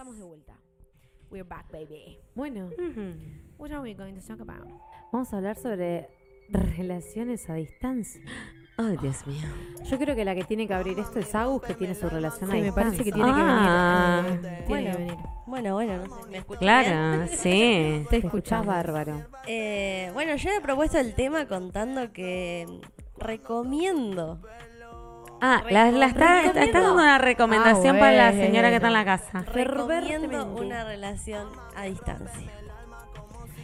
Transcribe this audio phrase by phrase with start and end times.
[0.00, 0.54] Estamos de vuelta.
[1.30, 2.18] We're back, baby.
[2.34, 2.70] Bueno,
[3.58, 4.66] What are we going to talk about?
[5.12, 6.08] vamos a hablar sobre
[6.48, 8.22] relaciones a distancia.
[8.78, 9.46] Ay, Dios mío.
[9.84, 12.48] Yo creo que la que tiene que abrir esto es Agus, que tiene su relación
[12.48, 12.82] a Sí, me distancia.
[12.96, 14.46] parece que tiene Ah, que venir.
[14.46, 14.90] eh, tiene bueno.
[14.90, 15.16] que venir.
[15.46, 17.28] Bueno, bueno, no sé, ¿me escuchan Claro, bien?
[17.36, 18.06] sí.
[18.08, 19.26] Te escuchás bárbaro.
[19.46, 22.66] Eh, bueno, yo he propuesto el tema contando que
[23.18, 24.40] recomiendo.
[25.40, 28.44] Ah, la, la está, está, está dando una recomendación Ah, para la bueno.
[28.44, 29.40] señora que está en la casa.
[29.42, 30.36] Recomiendo Fervertemente.
[30.62, 32.50] una relación a distancia.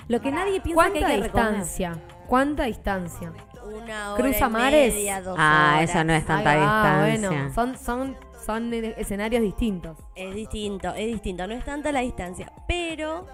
[0.09, 1.55] Lo que nadie piensa que ¿Cuánta hay que recomendar.
[1.65, 1.99] distancia?
[2.27, 3.33] ¿Cuánta distancia?
[3.65, 4.95] Una hora ¿Cruza y mares?
[4.95, 5.91] media, dos Ah, horas.
[5.91, 7.29] eso no es tanta Ahí va, distancia.
[7.31, 9.99] bueno, son, son, son escenarios distintos.
[10.15, 11.47] Es distinto, es distinto.
[11.49, 13.27] No es tanta la distancia, pero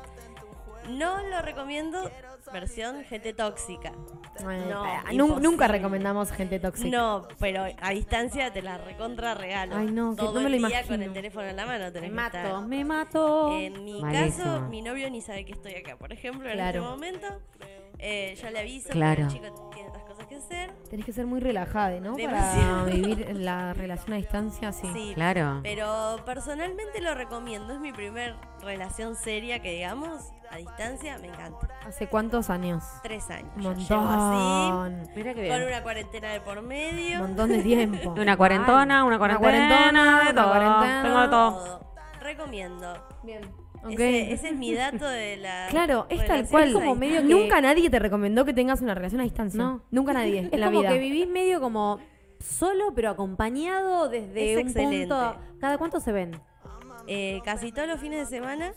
[0.88, 2.10] no lo recomiendo
[2.52, 3.92] versión gente tóxica.
[4.42, 5.40] No, imposible.
[5.40, 6.88] nunca recomendamos gente tóxica.
[6.96, 9.76] No, pero a distancia te la recontra regalo.
[9.76, 10.88] Ay, no, que Todo no me lo el día imagino.
[10.96, 12.44] con el teléfono en la mano tenés Me que estar.
[12.46, 13.52] mato, me mato.
[13.56, 14.44] En mi Malísimo.
[14.44, 15.96] caso, mi novio ni sabe que estoy acá.
[15.96, 16.78] Por ejemplo, en Claro.
[16.80, 17.26] este momento,
[17.98, 19.16] eh, yo le aviso Claro.
[19.16, 20.70] que el chico tiene otras cosas que hacer.
[20.90, 22.14] Tenés que ser muy relajada, ¿no?
[22.16, 22.84] Demasiado.
[22.84, 24.88] Para vivir la relación a distancia, sí.
[24.92, 25.60] Sí, Claro.
[25.62, 27.72] pero personalmente lo recomiendo.
[27.74, 30.22] Es mi primer relación seria que digamos,
[30.52, 31.68] a distancia, me encanta.
[31.86, 32.84] ¿Hace cuántos años?
[33.02, 33.50] Tres años.
[33.56, 35.08] Un llevo así, montón.
[35.16, 37.18] Mira qué con una cuarentena de por Un medio.
[37.20, 38.10] montón de tiempo.
[38.20, 40.48] Una cuarentona, una cuarentena, cuarentona, de una todo.
[40.50, 41.02] cuarentena.
[41.02, 41.64] Tengo de todo.
[41.64, 41.92] Todo.
[42.20, 43.06] Recomiendo.
[43.22, 43.40] Bien.
[43.84, 43.90] Ok.
[43.94, 45.66] Ese, ese es mi dato de la.
[45.70, 46.70] Claro, es tal cual.
[46.70, 47.28] a Como medio que...
[47.28, 49.58] Nunca nadie te recomendó que tengas una relación a distancia.
[49.60, 49.82] No.
[49.90, 50.90] Nunca nadie Es en la como vida.
[50.92, 51.98] que vivís medio como
[52.38, 55.08] solo, pero acompañado desde Es un excelente.
[55.08, 55.36] punto.
[55.60, 56.40] ¿Cada cuánto se ven?
[57.06, 58.72] Eh, casi todos los fines de semana,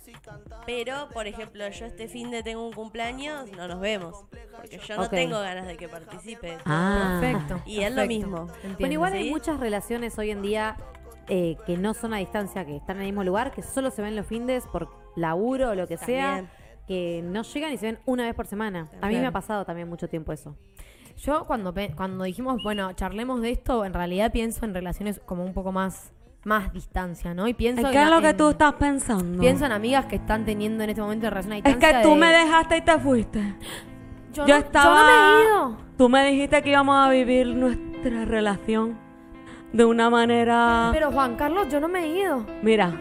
[0.66, 4.96] pero por ejemplo, yo este fin de tengo un cumpleaños, no nos vemos, porque yo
[4.98, 6.58] no tengo ganas de que participe.
[6.66, 7.20] Ah.
[7.22, 7.62] Perfecto.
[7.66, 8.48] Y es lo mismo.
[8.56, 8.78] Entiendo.
[8.80, 10.76] Bueno, igual hay muchas relaciones hoy en día
[11.28, 14.02] eh, que no son a distancia, que están en el mismo lugar, que solo se
[14.02, 16.46] ven los findes por laburo o lo que sea,
[16.88, 18.90] que no llegan y se ven una vez por semana.
[19.02, 20.56] A mí me ha pasado también mucho tiempo eso.
[21.18, 25.46] Yo cuando, pe- cuando dijimos, bueno, charlemos de esto, en realidad pienso en relaciones como
[25.46, 26.12] un poco más,
[26.46, 27.48] más distancia, ¿no?
[27.48, 29.40] Y pienso ¿Qué en, es lo que en- tú estás pensando?
[29.42, 32.16] Pienso en amigas que están teniendo en este momento relación a Es que tú de-
[32.16, 33.56] me dejaste y te fuiste.
[34.34, 35.78] Yo, yo no, estaba- yo no me he ido.
[35.98, 38.98] Tú me dijiste que íbamos a vivir nuestra relación
[39.74, 40.90] de una manera...
[40.94, 42.46] Pero Juan Carlos, yo no me he ido.
[42.62, 42.94] Mira,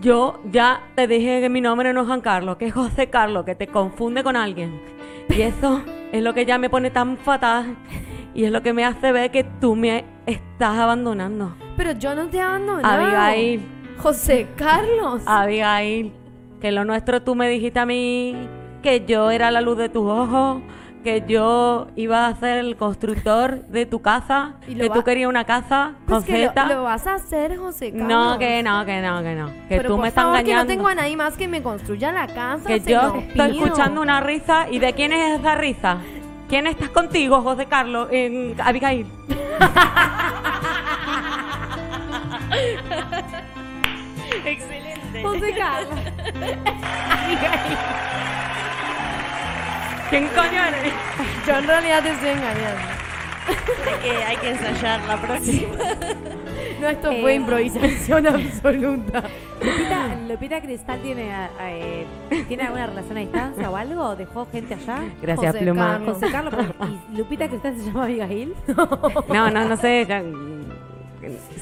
[0.00, 3.44] yo ya te dije que mi nombre no es Juan Carlos, que es José Carlos,
[3.44, 4.80] que te confunde con alguien.
[5.28, 7.76] Y eso es lo que ya me pone tan fatal
[8.38, 11.56] y es lo que me hace ver que tú me estás abandonando.
[11.76, 13.04] Pero yo no te he abandonado.
[13.04, 13.68] Abigail,
[13.98, 15.22] José Carlos.
[15.26, 16.12] Abigail,
[16.60, 18.36] que lo nuestro tú me dijiste a mí
[18.80, 20.62] que yo era la luz de tus ojos,
[21.02, 25.94] que yo iba a ser el constructor de tu casa, que tú querías una casa
[26.06, 28.08] Pues con lo, vas a hacer, José Carlos.
[28.08, 29.46] No, que no, que no, que no.
[29.68, 30.68] Que Pero tú por me estás favor, engañando.
[30.68, 32.68] que no tengo a nadie más que me construya la casa.
[32.68, 34.68] Que yo estoy escuchando una risa.
[34.70, 35.98] ¿Y de quién es esa risa?
[36.48, 38.08] ¿Quién estás contigo, José Carlos?
[38.10, 39.06] En Abigail.
[44.46, 45.22] Excelente.
[45.22, 46.00] José Carlos.
[50.08, 50.94] ¿Quién coño eres?
[51.46, 52.80] Yo en realidad te estoy engañando.
[53.86, 55.74] Hay que, hay que ensayar la próxima.
[56.80, 59.22] No, esto Eh, fue improvisación absoluta.
[59.60, 61.30] Lupita, Lupita Cristal tiene,
[61.60, 62.06] eh,
[62.46, 64.14] ¿tiene alguna relación a distancia o algo?
[64.16, 65.00] ¿Dejó gente allá?
[65.20, 65.86] Gracias, José Pluma.
[65.92, 66.14] Carlos.
[66.18, 66.54] José Carlos,
[67.12, 68.54] ¿y Lupita Cristal se llama Abigail?
[69.28, 70.06] No, no, no sé.
[70.08, 70.22] ya-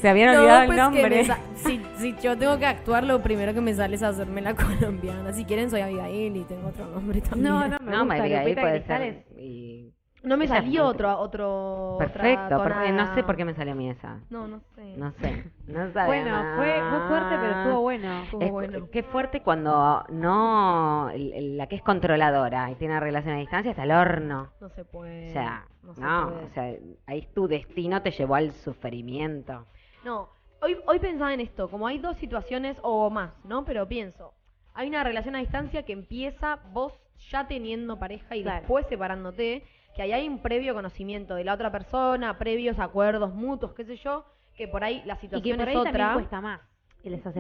[0.01, 1.25] Se habían No, olvidado pues el que me nombre.
[1.25, 4.55] sa- si, si yo tengo que actuar, lo primero que me sale es hacerme la
[4.55, 5.33] colombiana.
[5.33, 7.45] Si quieren, soy Abigail y tengo otro nombre también.
[7.53, 8.15] No, no, me No, gusta.
[8.21, 9.09] Abigail Lupita puede Cristal ser.
[9.15, 9.93] es- y-
[10.27, 12.59] No me salió otro, Perfecto.
[12.93, 14.19] No sé por qué me salió a mí esa.
[14.29, 14.97] No, no sé.
[14.97, 15.45] No sé.
[15.69, 18.23] No sabía Bueno, fue, fue fuerte, pero estuvo bueno.
[18.25, 18.89] Estuvo Es- bueno.
[18.91, 21.11] Qué fuerte cuando no.
[21.15, 24.51] la que es controladora y tiene relación a distancia está al horno.
[24.61, 25.29] No se puede.
[25.31, 26.01] O sea, no no, se
[26.35, 26.45] puede.
[26.45, 26.75] o sea,
[27.07, 29.67] ahí tu destino te llevó al sufrimiento.
[30.05, 30.29] No,
[30.61, 33.65] hoy, hoy pensaba en esto, como hay dos situaciones o más, ¿no?
[33.65, 34.35] Pero pienso,
[34.75, 36.93] hay una relación a distancia que empieza vos
[37.31, 38.59] ya teniendo pareja y Claro.
[38.61, 39.65] después separándote,
[39.97, 43.97] que ahí hay un previo conocimiento de la otra persona, previos acuerdos mutuos, qué sé
[43.97, 44.25] yo,
[44.57, 46.15] que por ahí la Y que situación por ahí es otra.
[46.15, 46.61] cuesta más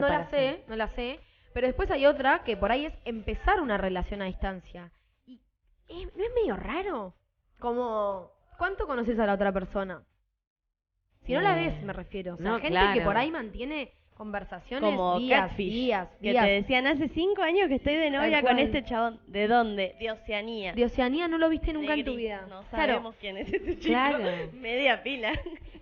[0.00, 1.20] No la sé, no la sé,
[1.52, 4.90] pero después hay otra que por ahí es empezar una relación a distancia.
[5.26, 5.34] Y
[5.88, 7.14] eh, ¿no es medio raro?
[7.58, 10.02] Como, ¿cuánto conoces a la otra persona?
[11.24, 12.34] Si no la Eh, ves, me refiero.
[12.34, 15.72] O sea, no, gente que por ahí mantiene Conversaciones como días, catfish.
[15.72, 16.44] días, que días.
[16.46, 19.20] te decían, hace cinco años que estoy de novia con este chabón.
[19.26, 19.94] ¿De dónde?
[20.00, 20.72] De Oceanía.
[20.72, 22.42] De Oceanía no lo viste nunca en tu vida.
[22.48, 23.88] No claro, sabemos quién es ese chico.
[23.88, 24.18] Claro.
[24.54, 25.32] Media pila.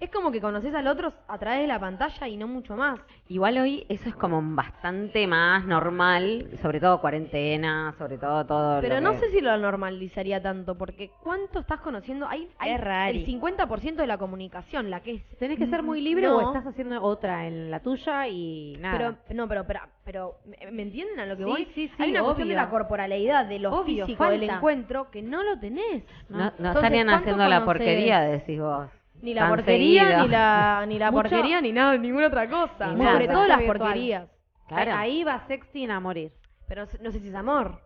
[0.01, 2.99] es como que conoces al otro a través de la pantalla y no mucho más.
[3.29, 8.97] Igual hoy eso es como bastante más normal, sobre todo cuarentena, sobre todo todo Pero
[8.97, 12.27] lo no que- sé si lo normalizaría tanto, porque ¿cuánto estás conociendo?
[12.29, 15.39] Hay, hay Es el 50% de la comunicación, la que es...
[15.39, 16.37] Tenés que ser muy libre No.
[16.37, 18.97] o estás haciendo otra en la tuya y nada.
[18.99, 21.65] Pero, no, pero, pero, pero, ¿me- ¿me entienden a lo que Sí, voy?
[21.75, 25.23] sí, sí, Hay una cuestión de la corporalidad, de lo Obvio, físico, del encuentro, que
[25.23, 26.05] no lo tenés.
[26.29, 28.89] No, no Entonces, estarían ¿cuánto haciendo la porquería, decís vos.
[29.23, 30.23] Ni la porquería, seguido.
[30.25, 32.91] ni la, ni la Mucho- porquería, ni nada, ninguna otra cosa.
[32.97, 33.79] Sobre todo las Virtual.
[33.79, 34.29] porquerías.
[34.69, 34.93] Claro.
[34.95, 36.33] Ahí va sexting a morir.
[36.69, 37.81] Pero no sé si es amor.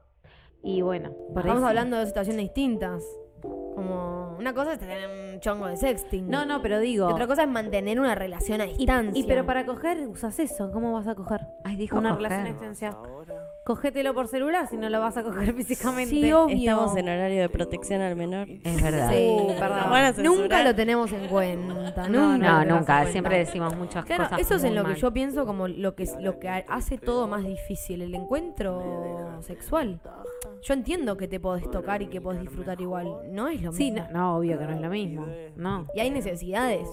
[0.62, 3.04] Y bueno, por Estamos hablando de situaciones distintas.
[4.38, 6.28] Una cosa es tener un chongo de sexting.
[6.28, 7.08] No, no, pero digo.
[7.08, 9.20] Y otra cosa es mantener una relación a y, distancia.
[9.20, 10.70] y pero para coger usas eso.
[10.70, 11.40] ¿Cómo vas a coger?
[11.64, 12.22] Ay, dijo una coger.
[12.30, 12.96] relación a distancia.
[13.64, 16.14] Cogételo por celular si no lo vas a coger físicamente.
[16.14, 16.70] Sí, obvio.
[16.70, 18.48] Estamos en horario de protección al menor.
[18.64, 19.10] Es verdad.
[19.10, 20.24] Sí, perdón.
[20.24, 22.08] Nunca lo tenemos en cuenta.
[22.08, 22.64] No, nunca.
[22.64, 22.94] No, nunca.
[22.96, 23.12] cuenta.
[23.12, 24.40] Siempre decimos muchas Claro, cosas.
[24.40, 24.94] eso es en lo mal.
[24.94, 30.00] que yo pienso como lo que lo que hace todo más difícil, el encuentro sexual.
[30.62, 33.90] Yo entiendo que te podés tocar y que podés disfrutar igual, no es lo Sí,
[33.92, 34.06] mismo.
[34.12, 35.26] no, no, obvio que no es lo mismo.
[35.56, 35.86] No.
[35.94, 36.88] Y hay necesidades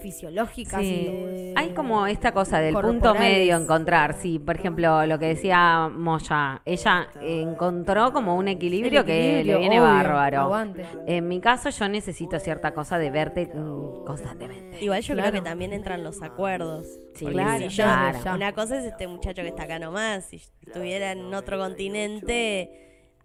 [0.00, 1.04] fisiológicas y Sí.
[1.06, 4.14] de- Hay como esta cosa del punto medio encontrar.
[4.14, 9.80] Sí, por ejemplo, lo que decía Moya, ella encontró como un equilibrio, que le viene
[9.80, 10.40] obvio, bárbaro.
[10.40, 10.84] aguante.
[11.06, 14.82] En mi caso, yo necesito cierta cosa de verte mm, constantemente.
[14.82, 15.30] Igual yo Claro.
[15.30, 16.86] creo que también entran los acuerdos.
[17.14, 18.34] Sí, claro, si yo, claro.
[18.34, 22.70] una cosa es este muchacho que está acá nomás, si estuviera en otro continente,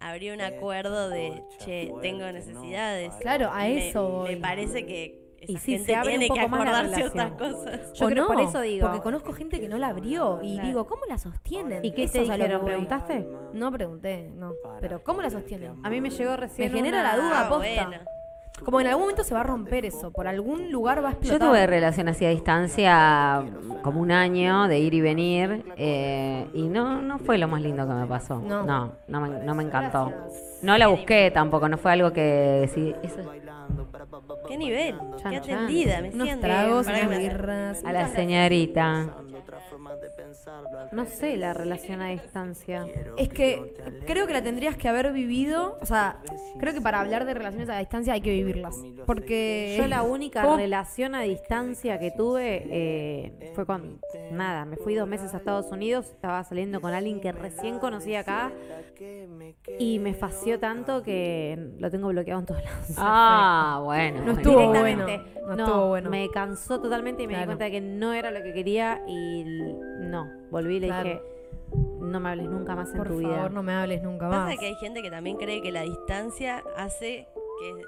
[0.00, 3.14] habría un acuerdo de, che, tengo necesidades.
[3.20, 4.34] Claro, a Me- eso voy.
[4.34, 7.30] Me, parece que esa Y sí, gente se abre tiene un que más la relación.
[7.36, 7.92] cosas.
[7.94, 8.28] Yo ¿O creo no?
[8.28, 8.86] por eso digo.
[8.86, 10.68] Porque conozco gente que no la abrió y Claro.
[10.68, 11.84] digo, ¿cómo la sostienen?
[11.84, 12.64] ¿Y qué Eso te es a lo que dijeron?
[12.66, 13.28] ¿Preguntaste?
[13.52, 14.52] No pregunté, no.
[14.80, 15.74] Pero ¿cómo la sostienen?
[15.84, 16.70] A mí me llegó recién.
[16.72, 17.86] Me genera una- la duda, Ah, posta.
[17.86, 18.04] bueno.
[18.64, 21.38] Como en algún momento se va a romper eso, por algún lugar va a explotar.
[21.40, 23.44] Yo tuve relación así a distancia
[23.82, 27.86] como un año de ir y venir eh, y no, no fue lo más lindo
[27.86, 28.40] que me pasó.
[28.40, 28.64] No.
[28.64, 30.12] No, no, me, no me encantó.
[30.62, 32.94] No la busqué tampoco, no fue algo que decidí.
[33.02, 33.20] eso-
[34.48, 34.96] ¿Qué nivel?
[35.22, 35.54] Chan, ¿Qué chan.
[35.64, 36.00] atendida?
[36.00, 36.46] Me Unos siento.
[36.46, 37.84] tragos, Para unas que me- birras.
[37.84, 39.06] a la señorita.
[40.92, 42.86] No sé, la relación a distancia.
[43.18, 43.74] Es que
[44.06, 45.76] creo que la tendrías que haber vivido.
[45.80, 46.18] O sea,
[46.58, 48.76] creo que para hablar de relaciones a distancia hay que vivirlas.
[49.06, 49.76] Porque.
[49.78, 50.56] Yo la única ¿Cómo?
[50.56, 54.00] relación a distancia que tuve eh, fue con
[54.32, 58.14] nada, me fui dos meses a Estados Unidos, estaba saliendo con alguien que recién conocí
[58.14, 58.52] acá
[59.78, 62.86] y me fació tanto que lo tengo bloqueado en todos lados.
[62.96, 64.22] Ah, bueno.
[64.24, 65.04] No estuvo Directamente.
[65.44, 66.10] bueno, no estuvo bueno.
[66.10, 69.44] Me cansó totalmente y me di cuenta de que no era lo que quería y
[70.00, 71.04] no, volví y le Claro.
[71.08, 71.22] dije,
[72.00, 73.48] no me hables nunca más en Por tu favor, vida.
[73.48, 74.46] no me hables nunca más.
[74.46, 77.28] Pasa que hay gente que también cree que la distancia hace
[77.60, 77.82] que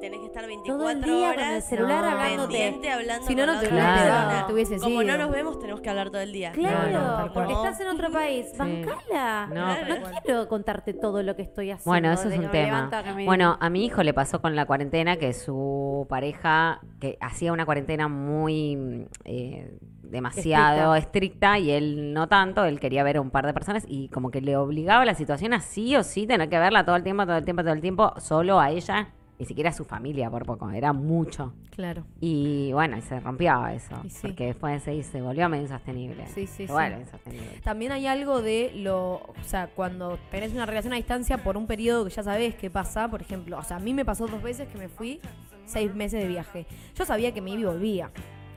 [0.00, 2.10] tenés que estar 24 Todo el día con horas el celular No.
[2.10, 2.52] hablándote.
[2.52, 4.54] pendiente hablando Si no, con no la te, Claro.
[4.54, 5.12] hubiese Como sido.
[5.16, 6.52] no nos vemos, tenemos que hablar todo el día.
[6.52, 8.46] Claro, No, no, tal porque estás en otro país.
[8.52, 8.58] Sí.
[8.58, 9.46] Bancala.
[9.52, 9.66] No.
[9.66, 11.90] No, quiero contarte todo lo que estoy haciendo.
[11.90, 12.90] Bueno, eso es un tema.
[13.14, 17.52] me- Bueno, a mi hijo le pasó con la cuarentena que su pareja, que hacía
[17.52, 21.58] una cuarentena muy mm, eh, demasiado estricta.
[21.58, 24.40] y él no tanto, él quería ver a un par de personas y como que
[24.40, 27.36] le obligaba la situación a sí o sí tener que verla todo el tiempo, todo
[27.36, 30.92] el tiempo, todo el tiempo, solo a ella, ni siquiera su familia por poco, era
[30.92, 31.52] mucho.
[31.70, 32.04] Claro.
[32.20, 34.28] Y bueno, y se rompió eso, Y sí.
[34.28, 36.26] porque después se, se volvió medio insostenible.
[36.28, 36.72] Sí, sí, sí.
[37.00, 37.60] insostenible.
[37.62, 41.66] También hay algo de lo, o sea, cuando tenés una relación a distancia por un
[41.66, 44.42] periodo que ya sabés qué pasa, por ejemplo, o sea, a mí me pasó dos
[44.42, 45.20] veces que me fui
[45.66, 46.66] seis meses de viaje.
[46.94, 48.10] Yo sabía que me iba y volvía.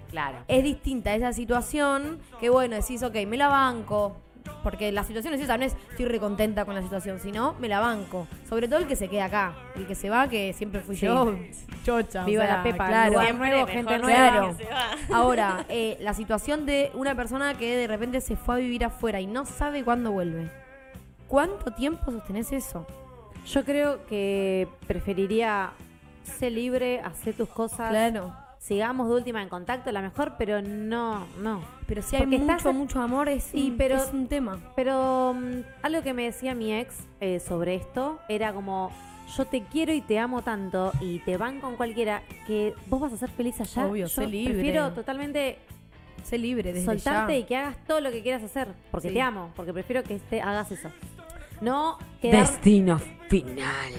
[0.10, 0.40] Claro.
[0.48, 4.18] Es distinta esa situación que, bueno, decís, ok, me la banco.
[4.64, 7.80] Porque la situación es esa, no es estoy recontenta con la situación, sino me la
[7.80, 8.28] banco.
[8.48, 9.54] Sobre todo el que se queda acá.
[9.76, 11.06] El que se va, que siempre fui Sí.
[11.06, 11.34] yo,
[11.86, 12.24] chocha.
[12.24, 13.12] o Viva sea, la Pepa, claro.
[13.14, 14.54] lugar nuevo, gente nueva.
[15.14, 19.20] Ahora, eh, la situación de una persona que de repente se fue a vivir afuera
[19.22, 20.50] y no sabe cuándo vuelve.
[21.28, 22.86] ¿Cuánto tiempo sostenés eso?
[23.46, 25.72] Yo creo que preferiría
[26.24, 27.90] ser libre, hacer tus cosas.
[27.90, 28.34] Claro.
[28.60, 31.62] Sigamos de última en contacto, la mejor, pero no, no.
[31.88, 34.60] Pero si hay Porque mucho, estás mucho amor, es, Sí, un, pero- es un tema.
[34.76, 38.92] Pero mm, algo que me decía mi ex eh, sobre esto era como,
[39.38, 43.14] yo te quiero y te amo tanto y te van con cualquiera que vos vas
[43.14, 43.86] a ser feliz allá.
[43.88, 44.54] Obvio, yo sé libre.
[44.56, 45.58] prefiero totalmente
[46.24, 47.40] Sé libre desde soltarte ya.
[47.40, 49.14] y que hagas todo lo que quieras hacer, porque Sí.
[49.14, 50.90] te amo, porque prefiero que te hagas eso.
[51.62, 52.46] No quedar...
[52.46, 53.00] Destino
[53.30, 53.94] final.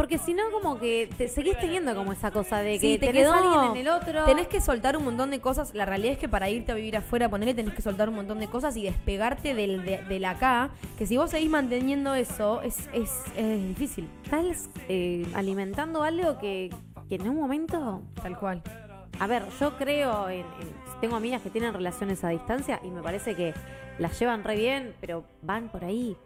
[0.00, 3.08] Porque si no, como que te seguís teniendo como esa cosa de que Sí, te
[3.08, 4.24] tenés quedó- alguien en el otro.
[4.24, 5.74] Tenés que soltar un montón de cosas.
[5.74, 8.38] La realidad es que para irte a vivir afuera, ponerle, tenés que soltar un montón
[8.40, 10.70] de cosas y despegarte del, de, del acá.
[10.96, 14.08] Que si vos seguís manteniendo eso, es, es, es difícil.
[14.24, 16.70] Estás eh, alimentando algo que,
[17.10, 18.00] que en un momento.
[18.22, 18.62] Tal cual.
[19.18, 23.02] A ver, yo creo en, en- Tengo amigas que tienen relaciones a distancia y me
[23.02, 23.52] parece que
[23.98, 26.16] las llevan re bien, pero van por ahí.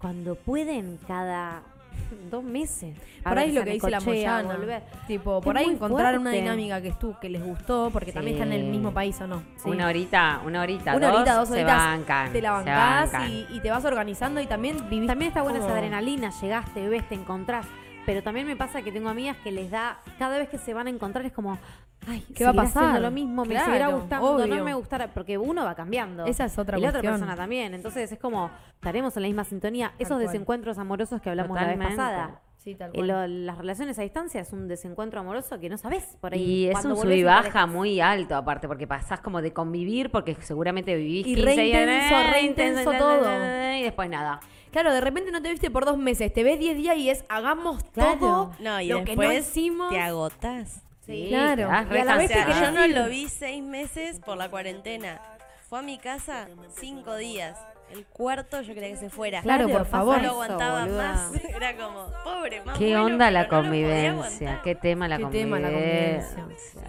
[0.00, 1.62] Cuando pueden, cada
[2.30, 2.96] dos meses.
[3.24, 4.56] A Por ahí es lo que dice la Moyana.
[4.56, 4.82] volver.
[5.06, 8.52] Tipo, por Es ahí encontrar una dinámica que, estu que les gustó, porque también están
[8.52, 9.42] en el mismo país o no.
[9.56, 9.68] Sí.
[9.70, 12.32] Una horita, una horita, Una dos, horita, dos se horitas, bancan.
[12.32, 13.30] te la se bancás bancan.
[13.30, 15.06] y, y te vas organizando y también vivís.
[15.08, 17.66] También está buena esa adrenalina, llegaste, ves, te encontrás.
[18.04, 20.86] Pero también me pasa que tengo amigas que les da, cada vez que se van
[20.86, 21.58] a encontrar es como,
[22.06, 22.84] ay, ¿Qué va a pasar?
[22.84, 24.46] haciendo lo mismo, me Claro, seguirá gustando, obvio.
[24.46, 26.24] no me gustará, porque uno va cambiando.
[26.26, 27.74] Esa es otra y la otra persona también.
[27.74, 29.92] Entonces es como, estaremos en la misma sintonía.
[29.98, 30.26] Esos cual.
[30.26, 31.96] desencuentros amorosos que hablamos la vez Totalmente.
[32.02, 32.40] pasada.
[32.56, 33.06] Sí, tal Eh, cual.
[33.06, 36.42] lo- las relaciones a distancia es un desencuentro amoroso que no sabes por ahí.
[36.42, 40.34] Y es un sub y baja muy alto, aparte, porque pasás como de convivir, porque
[40.40, 43.76] seguramente vivís Y 15 re días, intenso, re intenso todo.
[43.76, 44.40] Y después nada.
[44.72, 47.24] Claro, de repente no te viste por dos meses, te ves 10 días y es
[47.28, 48.18] hagamos Claro.
[48.18, 49.88] todo No, y lo que no hicimos.
[49.90, 50.82] te agotás.
[51.06, 51.70] Sí, claro.
[51.94, 54.48] Y a la O vez sea, querés yo no lo vi seis meses por la
[54.48, 55.20] cuarentena.
[55.68, 56.48] Fue a mi casa
[56.78, 57.56] cinco días.
[57.90, 59.42] El cuarto yo quería que se fuera.
[59.42, 60.16] Claro, por favor.
[60.16, 61.30] No lo aguantaba más.
[61.54, 64.60] Era como, pobre, más ¿Qué bueno, onda la no convivencia?
[64.64, 65.56] ¿Qué tema la ¿Qué convivencia?
[65.56, 66.44] tema la convivencia?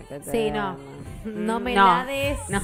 [0.09, 0.75] ¿Qué Sí, no.
[1.25, 2.39] No me No, la des.
[2.49, 2.61] no.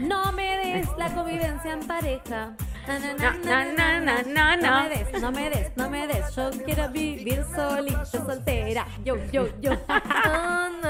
[0.00, 2.52] No me des la convivencia en pareja.
[2.86, 3.30] No, no.
[4.24, 6.34] No me des, no me des, no me des.
[6.34, 8.86] Yo quiero vivir solita, soltera.
[9.04, 9.72] Yo, yo, yo.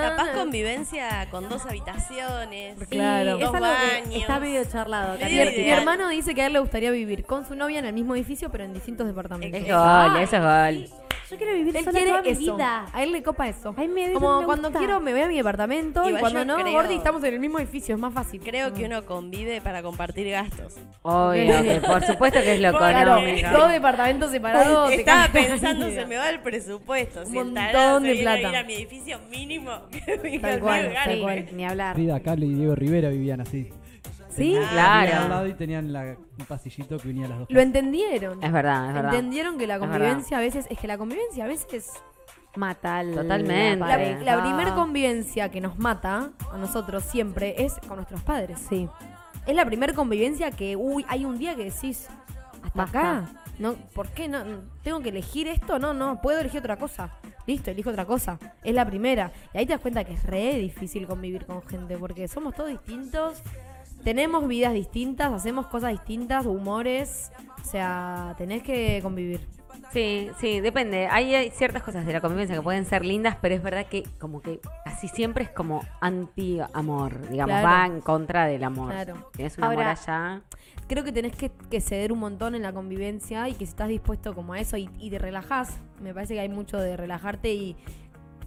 [0.01, 2.77] Capaz convivencia con dos habitaciones.
[2.89, 3.35] Claro.
[3.35, 4.15] Es Dos que baños.
[4.15, 5.19] está medio charlado.
[5.19, 7.93] Medio Mi, hermano dice que a él le gustaría vivir con su novia en el
[7.93, 9.61] mismo edificio, pero en distintos departamentos.
[9.61, 11.00] Es gol, eso es gol.
[11.31, 12.55] Yo quiero vivir Él sola quiere toda mi eso.
[12.57, 12.87] vida.
[12.93, 13.75] A él le copa eso.
[13.77, 14.79] Ay, me- Como me cuando gusta.
[14.81, 17.35] quiero me voy a mi departamento y Igual cuando yo no, creo- Gordi, estamos en
[17.35, 18.41] el mismo edificio, es más fácil.
[18.41, 20.77] Creo que uno convive para compartir gastos.
[21.03, 23.49] Obvio, que por supuesto que es lo Claro, económico.
[23.53, 24.89] Dos departamentos separados.
[24.91, 26.01] te Estaba la pensando, vida.
[26.01, 27.25] se me va el presupuesto.
[27.25, 28.49] Si Un el tarado montón se de viene a plata.
[28.49, 29.71] vivir a mi edificio mínimo.
[30.41, 31.47] Tal cual, tal cual.
[31.53, 31.95] ni hablar.
[31.95, 33.71] Frida Kahlo y Diego Rivera vivían así.
[34.31, 35.17] Sí, Tenían- Claro.
[35.25, 37.49] al lado y tenían la- un pasillito que unía las dos.
[37.51, 38.43] lo entendieron.
[38.43, 39.15] Es verdad, es verdad.
[39.15, 41.87] Entendieron que la convivencia a veces, es que la convivencia a veces
[42.57, 43.77] Mata al- Totalmente.
[43.77, 44.21] La, pareja.
[44.25, 48.59] la primer convivencia que nos mata a nosotros siempre es con nuestros padres.
[48.69, 48.89] Sí.
[49.47, 52.09] Es la primer convivencia que, uy, hay un día que decís,
[52.65, 52.99] hasta Basta.
[53.19, 53.29] acá.
[53.61, 54.39] No, ¿Por qué no?
[54.83, 55.79] ¿Tengo que elegir esto?
[55.79, 57.11] No, no, puedo elegir otra cosa.
[57.47, 58.37] Listo, elijo otra cosa.
[58.65, 59.31] Es la primera.
[59.55, 62.71] Y ahí te das cuenta que es re difícil convivir con gente porque somos todos
[62.71, 63.43] distintos.
[64.05, 67.31] Tenemos vidas distintas, hacemos cosas distintas, humores.
[67.63, 69.41] O sea, tenés que convivir.
[69.93, 71.09] Sí, sí, depende.
[71.09, 74.05] Hay, hay ciertas cosas de la convivencia que pueden ser lindas, pero es verdad que
[74.19, 77.69] como que casi siempre es como anti-amor, digamos, Claro.
[77.69, 78.93] va en contra del amor.
[78.93, 79.29] Claro.
[79.33, 80.43] Tienes un amor Ahora- allá.
[80.87, 83.89] creo que tenés que, que ceder un montón en la convivencia y que si estás
[83.89, 87.53] dispuesto como a eso y, y te relajás, me parece que hay mucho de relajarte
[87.53, 87.77] y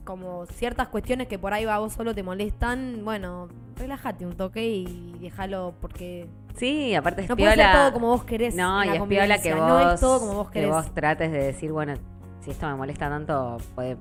[0.03, 4.65] como ciertas cuestiones que por ahí va vos solo te molestan, bueno, relájate un toque
[4.67, 8.53] y déjalo porque Sí, aparte es no puede ser todo como vos querés.
[8.55, 10.69] No, y es piola que vos, No es todo como vos que querés.
[10.71, 11.93] vos trates de decir, bueno,
[12.41, 13.97] si esto me molesta tanto, puede,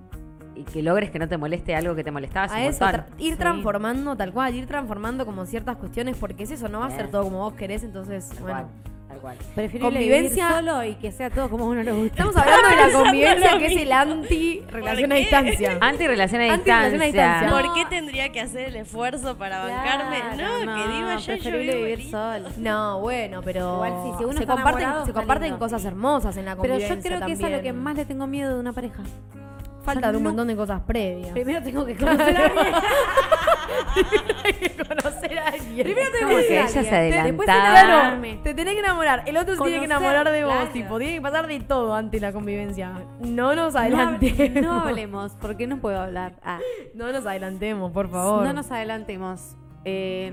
[0.54, 2.46] y que logres que no te moleste algo que te molestaba.
[2.46, 3.38] es a eso, tra- ir Sí.
[3.38, 7.02] transformando tal cual, ir transformando como ciertas cuestiones porque es eso, no va a ser
[7.04, 7.10] Bien.
[7.12, 8.58] todo como vos querés, entonces, Tal bueno.
[8.68, 9.36] cual, tal cual.
[9.54, 12.12] Preferible Convivencia- vivir solo y que sea todo como a uno le gusta.
[12.14, 13.94] Estamos hablando de la convivencia que es el mismo.
[13.94, 15.78] anti-relación a distancia.
[15.80, 17.50] Anti-relación a Anti-relación a distancia.
[17.50, 20.16] ¿Por qué tendría que hacer el esfuerzo para bancarme?
[20.34, 22.48] Claro, No, que diga yo, yo vivo vivir solo.
[22.56, 25.58] No, bueno, pero Igual sí, si uno se comparten, se comparten lindo.
[25.58, 27.82] cosas hermosas en la Pero convivencia yo creo que eso es lo que también.
[27.82, 29.02] más le tengo miedo de una pareja.
[29.84, 31.30] falta de un no- montón de cosas previas.
[31.32, 32.52] Primero tengo que conocer
[33.72, 34.72] a alguien.
[34.88, 35.84] conocer a alguien.
[35.84, 37.24] Primero Como que que conocer a se alguien.
[37.24, 37.80] Después adelantaba.
[37.84, 38.40] enamorarme.
[38.42, 39.22] Te tenés que enamorar.
[39.26, 40.54] El otro se tiene que enamorar de vos.
[40.54, 40.70] claro.
[40.72, 42.92] Tipo, tiene que pasar de todo antes de la convivencia.
[43.20, 44.38] No nos No, adelantemos.
[44.38, 46.34] hable- no hablemos, porque no puedo hablar.
[46.44, 46.58] Ah,
[46.94, 48.44] No nos adelantemos, por favor.
[48.44, 49.56] no nos adelantemos.
[49.84, 50.30] Eh,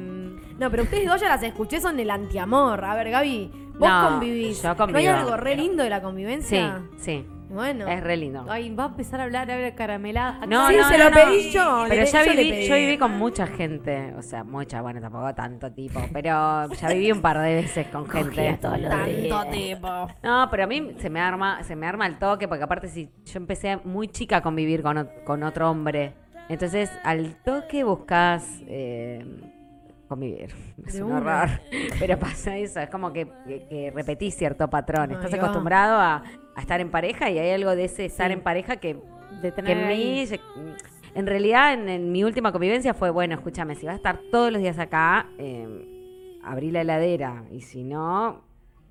[0.60, 2.84] No, pero ustedes dos ya las escuché, son el antiamor.
[2.86, 4.58] A ver, Gaby, vos No, convivís.
[4.62, 5.12] yo ¿No hay convivo.
[5.14, 6.82] algo re lindo de la Sí, convivencia?
[6.98, 7.26] sí.
[7.50, 7.88] Bueno.
[7.88, 8.46] Es re lindo.
[8.48, 10.46] ay, va a empezar a hablar, a ver, caramelada.
[10.46, 11.16] No, sí, no, se no, lo no.
[11.16, 11.86] pedí yo.
[11.90, 12.68] Pero ya viví, pedí.
[12.68, 17.12] yo viví con mucha gente, o sea, mucha, bueno, tampoco tanto tipo, pero ya viví
[17.12, 18.58] un par de veces con gente.
[18.62, 20.08] Tanto tipo.
[20.22, 23.10] No, pero a mí se me arma, se me arma el toque, porque aparte si
[23.26, 26.14] yo empecé muy chica a convivir con, con otro hombre,
[26.50, 29.26] entonces al toque buscas eh,
[30.08, 30.54] convivir.
[30.88, 31.50] Es un horror.
[32.00, 35.12] Pero pasa eso, es como que, que, que repetís cierto patrón.
[35.12, 36.24] Estás acostumbrado a,
[36.60, 38.34] a estar en pareja y hay algo de ese estar Sí.
[38.34, 38.98] en pareja que
[39.42, 40.26] de Que en mí,
[41.16, 44.52] en realidad, en, en mi última convivencia fue, bueno, escúchame, si vas a estar todos
[44.52, 47.44] los días acá, eh, abrí la heladera.
[47.52, 48.42] Y si no,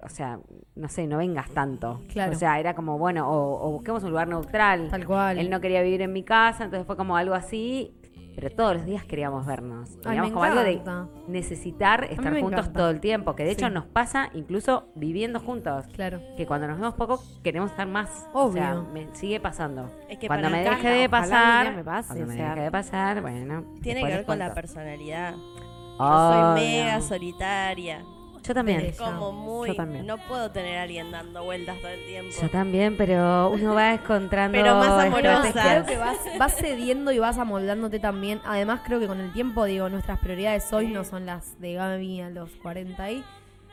[0.00, 0.38] o sea,
[0.76, 2.00] no sé, no vengas tanto.
[2.12, 2.32] Claro.
[2.32, 4.88] O sea, era como, bueno, o, o busquemos un lugar neutral.
[4.90, 5.38] Tal cual.
[5.38, 7.94] Él no quería vivir en mi casa, entonces fue como algo así.
[8.40, 9.96] Pero todos los días queríamos vernos.
[10.06, 11.08] Me como algo de encanta.
[11.26, 12.78] necesitar estar me juntos encanta.
[12.78, 13.34] todo el tiempo.
[13.34, 13.72] Que de hecho Sí.
[13.72, 15.86] nos pasa incluso viviendo juntos.
[15.92, 16.20] Claro.
[16.36, 18.28] Que cuando nos vemos poco queremos estar más.
[18.32, 18.52] O Obvio.
[18.62, 19.90] sea, me sigue pasando.
[20.08, 22.48] Es que cuando me deje de ojalá algún pasar, me pase, cuando o me sea.
[22.50, 23.64] deje de pasar, bueno.
[23.82, 25.34] Tiene que ver con la personalidad.
[25.98, 28.04] Yo soy mega solitaria.
[28.42, 28.92] Yo también.
[28.96, 29.68] Como muy.
[29.68, 30.06] Yo también.
[30.06, 32.34] No puedo tener a alguien dando vueltas todo el tiempo.
[32.40, 35.52] Yo también, pero uno va encontrando Pero más amorosa.
[35.52, 38.40] Creo que vas, vas cediendo y vas amoldándote también.
[38.44, 42.20] Además, creo que con el tiempo, digo, nuestras prioridades hoy no son las de Gaby
[42.22, 43.24] a los 40 y...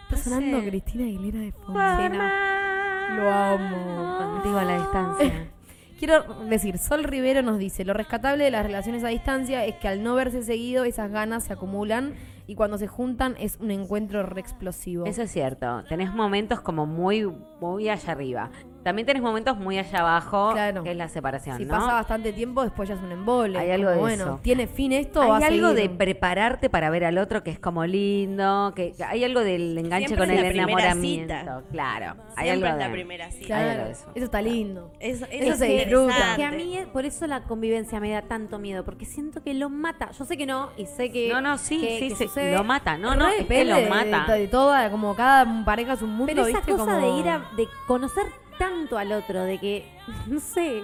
[0.09, 0.67] Está No sonando sé.
[0.69, 1.79] Cristina Aguilera de fondo.
[1.97, 3.15] Sí, no.
[3.15, 4.17] Lo amo.
[4.33, 5.47] Contigo a la distancia.
[5.99, 9.87] Quiero decir, Sol Rivero nos dice, lo rescatable de las relaciones a distancia es que
[9.87, 12.15] al no verse seguido, esas ganas se acumulan
[12.47, 15.05] y cuando se juntan es un encuentro re explosivo.
[15.05, 15.83] Eso es cierto.
[15.89, 17.25] Tenés momentos como muy,
[17.59, 18.51] muy allá arriba.
[18.85, 20.83] También tenés momentos muy allá abajo, Claro.
[20.83, 21.71] que es la separación, si ¿no?
[21.71, 23.57] pasa bastante tiempo, después ya es un embole.
[23.57, 24.39] Hay algo Como, de bueno, eso.
[24.43, 27.49] ¿tiene fin esto o Hay va a algo de prepararte para ver al otro que
[27.49, 31.33] es como lindo, que que hay algo del enganche Siempre con es el la enamoramiento.
[31.33, 31.63] cita.
[31.71, 33.45] Claro, hay Siempre algo es la de primera cita.
[33.47, 34.05] Claro, Hay algo de eso.
[34.13, 34.25] eso.
[34.25, 34.91] está lindo.
[34.99, 36.35] Eso, Eso se es disfruta.
[36.35, 39.55] Que a mí, eh, por eso la convivencia me da tanto miedo, porque siento que
[39.55, 40.11] lo mata.
[40.11, 41.29] Yo sé que no, y sé que.
[41.29, 42.99] No, no, sí, que- sí, que sí, lo mata.
[42.99, 44.31] No, no, es que lo de- mata.
[44.31, 46.71] De, de toda, como cada pareja es un mundo, Pero esa ¿viste?
[46.73, 47.39] cosa Como- de ir a.
[47.57, 48.25] de conocer
[48.57, 49.85] tanto al otro, de que.
[50.27, 50.81] No sé.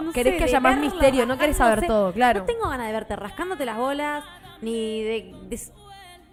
[0.00, 2.40] No, Querés sé, que haya más verlo, misterio, no querés saber todo, claro.
[2.40, 4.24] No tengo ganas de verte rascándote las bolas,
[4.60, 5.34] ni de.
[5.48, 5.60] de-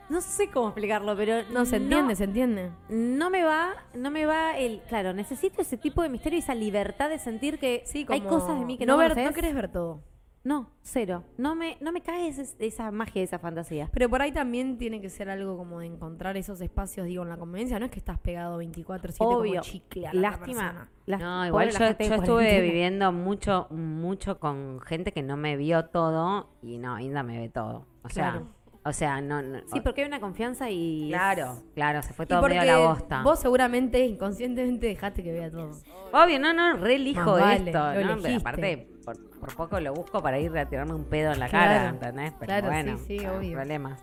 [0.10, 1.43] no sé cómo explicarlo, pero.
[1.51, 2.69] No, se entiende, se entiende.
[2.89, 4.81] No me va, no me va el.
[4.89, 8.60] Claro, necesito ese tipo de misterio y esa libertad de sentir que Sí, hay cosas
[8.60, 10.01] de mí que no no, ver, no querés ver todo.
[10.43, 11.24] No, cero.
[11.38, 13.89] No me, no me cae ese- esa magia, esa fantasía.
[13.93, 17.29] Pero por ahí también tiene que ser algo como de encontrar esos espacios, digo, en
[17.29, 17.77] la convivencia.
[17.77, 19.62] No es que estás pegado 24-7 como Obvio.
[19.62, 20.62] chicle a la otra Lástima.
[20.71, 20.89] persona.
[21.05, 22.63] No, pobre igual la yo, gente yo estuve cuarentena.
[22.63, 27.50] viviendo mucho, mucho con gente que no me vio todo y no, Inda me ve
[27.50, 27.86] todo.
[28.03, 28.48] O sea, Claro.
[28.83, 31.10] o sea, no, no- Sí, porque hay una confianza y.
[31.10, 33.21] claro, claro, se fue todo medio a la bosta.
[33.21, 35.69] vos seguramente inconscientemente dejaste que vea todo.
[36.13, 37.94] Obvio, no, no, re elijo Más vale, esto, lo ¿no?
[37.94, 38.35] Pero elegiste.
[38.37, 38.90] aparte,
[39.41, 42.33] por, poco lo busco para ir a tirarme un pedo en la Claro, cara, ¿entendés?
[42.39, 43.53] Pero claro, bueno, sí, sí, obvio.
[43.53, 44.01] problemas.